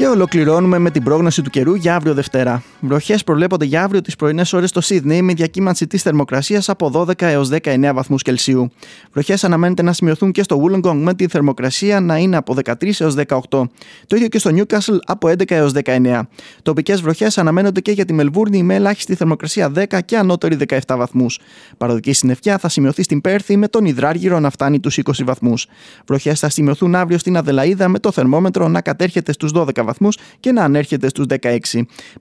Και 0.02 0.08
ολοκληρώνουμε 0.08 0.78
με 0.78 0.90
την 0.90 1.02
πρόγνωση 1.02 1.42
του 1.42 1.50
καιρού 1.50 1.74
για 1.74 1.94
αύριο 1.94 2.14
Δευτέρα. 2.14 2.62
Βροχές 2.80 3.24
προβλέπονται 3.24 3.64
για 3.64 3.82
αύριο 3.82 4.00
τις 4.00 4.16
πρωινές 4.16 4.52
ώρες 4.52 4.68
στο 4.68 4.80
Σίδνεϊ 4.80 5.22
με 5.22 5.32
διακύμανση 5.32 5.86
της 5.86 6.02
θερμοκρασίας 6.02 6.68
από 6.68 6.90
12 6.94 7.22
έως 7.22 7.48
19 7.48 7.90
βαθμούς 7.94 8.22
Κελσίου. 8.22 8.72
Βροχές 9.12 9.44
αναμένεται 9.44 9.82
να 9.82 9.92
σημειωθούν 9.92 10.32
και 10.32 10.42
στο 10.42 10.62
Wollongong 10.64 10.94
με 10.94 11.14
τη 11.14 11.26
θερμοκρασία 11.28 12.00
να 12.00 12.16
είναι 12.16 12.36
από 12.36 12.54
13 12.64 13.00
έως 13.00 13.14
18. 13.26 13.38
Το 14.06 14.16
ίδιο 14.16 14.28
και 14.28 14.38
στο 14.38 14.50
Newcastle 14.54 14.98
από 15.04 15.28
11 15.28 15.50
έως 15.50 15.72
19. 15.84 16.20
Τοπικές 16.62 17.00
βροχές 17.00 17.38
αναμένονται 17.38 17.80
και 17.80 17.92
για 17.92 18.04
τη 18.04 18.12
Μελβούρνη 18.12 18.62
με 18.62 18.74
ελάχιστη 18.74 19.14
θερμοκρασία 19.14 19.72
10 19.74 19.98
και 20.04 20.16
ανώτερη 20.16 20.56
17 20.68 20.78
βαθμούς. 20.96 21.38
Παροδική 21.76 22.12
συννεφιά 22.12 22.58
θα 22.58 22.68
σημειωθεί 22.68 23.02
στην 23.02 23.20
Πέρθη 23.20 23.56
με 23.56 23.68
τον 23.68 23.84
υδράργυρο 23.84 24.40
να 24.40 24.50
φτάνει 24.50 24.80
τους 24.80 24.98
20 25.04 25.24
βαθμούς. 25.24 25.66
Βροχές 26.06 26.40
θα 26.40 26.48
σημειωθούν 26.48 26.94
αύριο 26.94 27.18
στην 27.18 27.36
Αδελαίδα 27.36 27.88
με 27.88 27.98
το 27.98 28.10
θερμόμετρο 28.12 28.68
να 28.68 28.80
κατέρχεται 28.80 29.32
στους 29.32 29.52
12 29.54 29.64
βαθμού 29.74 29.90
και 30.40 30.52
να 30.52 30.64
ανέρχεται 30.64 31.08
στους 31.08 31.26
16. 31.40 31.58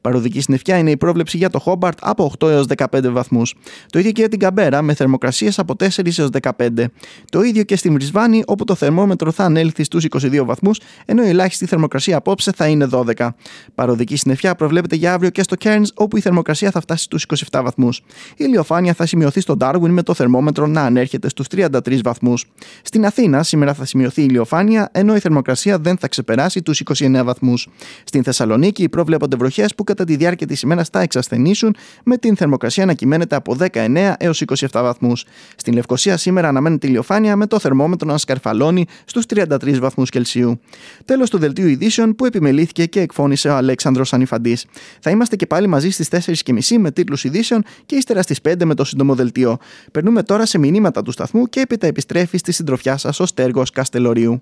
Παροδική 0.02 0.42
συννεφιά 0.42 0.78
είναι 0.78 0.92
η 0.92 0.98
πρόβλεψη 0.98 1.38
για 1.38 1.50
το 1.50 1.60
Χόμπαρτ 1.60 1.98
από 2.02 2.32
8 2.40 2.50
έως 2.50 2.66
15 2.78 3.12
βαθμούς. 3.12 3.56
Το 3.90 4.00
ίδιο 4.00 4.12
και 4.12 4.20
για 4.20 4.30
την 4.30 4.40
Καμπέρα 4.40 4.82
με 4.82 4.94
θερμοκρασίες 4.94 5.60
από 5.60 5.74
4 5.80 6.18
έως 6.18 6.30
15. 6.42 6.86
Το 7.30 7.42
ίδιο 7.42 7.64
και 7.64 7.76
στην 7.76 7.94
Βρισβάνη 7.94 8.44
όπου 8.48 8.64
το 8.64 8.76
θερμόμετρο 8.76 9.32
θα 9.32 9.44
ανέλθει 9.44 9.84
στους 9.84 10.06
22 10.10 10.44
βαθμούς 10.46 10.80
ενώ 11.06 11.24
η 11.24 11.28
ελάχιστη 11.28 11.66
θερμοκρασία 11.66 12.18
απόψε 12.18 12.52
θα 12.56 12.68
είναι 12.68 12.88
12. 12.92 13.30
Παροδική 13.76 14.16
συννεφιά 14.16 14.56
προβλέπεται 14.56 14.96
για 14.96 15.14
αύριο 15.14 15.30
και 15.30 15.44
στο 15.44 15.56
Cairns 15.60 15.88
όπου 15.94 16.18
η 16.18 16.22
θερμοκρασία 16.22 16.72
θα 16.72 16.82
φτάσει 16.82 17.04
στους 17.04 17.26
27 17.52 17.62
βαθμούς. 17.64 17.98
Η 18.32 18.34
ηλιοφάνεια 18.38 18.94
θα 18.94 19.06
σημειωθεί 19.06 19.40
στο 19.40 19.56
Darwin 19.60 19.90
με 19.90 20.04
το 20.04 20.14
θερμόμετρο 20.14 20.68
να 20.68 20.82
ανέρχεται 20.82 21.30
στους 21.30 21.48
33 21.56 22.02
βαθμούς. 22.04 22.46
Στην 22.82 23.06
Αθήνα 23.06 23.44
σήμερα 23.44 23.74
θα 23.74 23.86
σημειωθεί 23.86 24.22
η 24.22 24.26
ηλιοφάνεια 24.30 24.90
ενώ 24.92 25.16
η 25.16 25.20
θερμοκρασία 25.20 25.78
δεν 25.78 25.98
θα 25.98 26.08
ξεπεράσει 26.08 26.62
τους 26.62 26.82
29 26.98 27.22
βαθμούς. 27.24 27.61
Στην 28.04 28.24
Θεσσαλονίκη 28.24 28.90
προβλέπονται 28.90 29.36
βροχές 29.36 29.76
που 29.76 29.84
κατά 29.84 30.04
τη 30.04 30.16
διάρκεια 30.16 30.48
της 30.48 30.62
ημέρας 30.62 30.90
θα 30.90 31.02
εξασθενήσουν, 31.02 31.76
με 32.04 32.18
την 32.18 32.36
θερμοκρασία 32.36 32.86
να 32.86 32.94
κυμαίνεται 32.94 33.36
από 33.36 33.56
19 33.60 34.14
έως 34.18 34.42
27 34.42 34.68
βαθμούς. 34.72 35.26
Στην 35.56 35.74
Λευκοσία 35.74 36.18
σήμερα 36.18 36.48
αναμένεται 36.48 36.88
ηλιοφάνεια 36.88 37.36
με 37.36 37.48
το 37.48 37.60
θερμόμετρο 37.60 38.08
να 38.12 38.18
σκαρφαλώνει 38.18 38.86
στους 39.06 39.26
33 39.26 39.80
βαθμούς 39.80 40.10
Κελσίου. 40.10 40.60
Τέλος 41.06 41.30
του 41.30 41.38
δελτίου 41.38 41.68
ειδήσεων 41.68 42.16
που 42.16 42.26
επιμελήθηκε 42.26 42.86
και 42.86 43.00
εκφώνησε 43.00 43.50
ο 43.50 43.56
Αλέξανδρος 43.56 44.14
Ανιφαντής. 44.14 44.66
Θα 45.00 45.10
είμαστε 45.10 45.36
και 45.36 45.46
πάλι 45.46 45.68
μαζί 45.68 45.90
στις 45.90 46.08
4.30 46.12 46.78
με 46.80 46.92
τίτλους 46.92 47.24
ειδήσεων 47.24 47.64
και 47.86 47.96
ύστερα 47.96 48.22
στις 48.22 48.40
5 48.50 48.66
με 48.66 48.74
το 48.74 48.84
σύντομο 48.84 49.16
δελτίο. 49.16 49.58
Περνούμε 49.92 50.24
τώρα 50.24 50.46
σε 50.46 50.58
μηνύματα 50.58 51.02
του 51.02 51.12
σταθμού 51.12 51.46
και 51.46 51.60
έπειτα 51.60 51.88
επιστρέφει 51.88 52.38
στη 52.38 52.52
συντροφιά 52.52 52.98
σας 52.98 53.20
ο 53.20 53.26
Στέργος 53.26 53.72
Καστελωρίου. 53.72 54.42